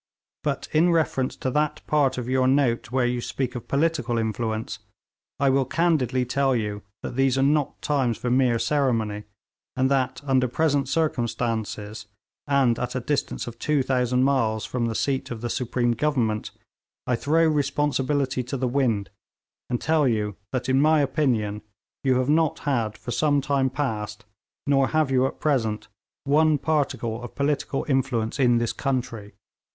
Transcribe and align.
But 0.43 0.67
in 0.71 0.91
reference 0.91 1.35
to 1.35 1.51
that 1.51 1.85
part 1.85 2.17
of 2.17 2.27
your 2.27 2.47
note 2.47 2.91
where 2.91 3.05
you 3.05 3.21
speak 3.21 3.53
of 3.53 3.67
political 3.67 4.17
influence, 4.17 4.79
I 5.39 5.51
will 5.51 5.65
candidly 5.65 6.25
tell 6.25 6.55
you 6.55 6.81
that 7.03 7.15
these 7.15 7.37
are 7.37 7.43
not 7.43 7.79
times 7.83 8.17
for 8.17 8.31
mere 8.31 8.57
ceremony, 8.57 9.25
and 9.75 9.91
that 9.91 10.19
under 10.25 10.47
present 10.47 10.89
circumstances, 10.89 12.07
and 12.47 12.79
at 12.79 12.95
a 12.95 12.99
distance 12.99 13.45
of 13.45 13.59
2000 13.59 14.23
miles 14.23 14.65
from 14.65 14.87
the 14.87 14.95
seat 14.95 15.29
of 15.29 15.41
the 15.41 15.51
supreme 15.51 15.91
Government, 15.91 16.49
I 17.05 17.15
throw 17.15 17.47
responsibility 17.47 18.41
to 18.41 18.57
the 18.57 18.67
wind, 18.67 19.11
and 19.69 19.79
tell 19.79 20.07
you 20.07 20.35
that 20.51 20.67
in 20.67 20.81
my 20.81 21.01
opinion 21.01 21.61
you 22.03 22.15
have 22.15 22.27
not 22.27 22.57
had 22.61 22.97
for 22.97 23.11
some 23.11 23.39
time 23.39 23.69
past, 23.69 24.25
nor 24.65 24.87
have 24.87 25.11
you 25.11 25.27
at 25.27 25.39
present, 25.39 25.89
one 26.23 26.57
particle 26.57 27.21
of 27.21 27.35
political 27.35 27.85
influence 27.87 28.39
in 28.39 28.57
this 28.57 28.73
country.' 28.73 29.33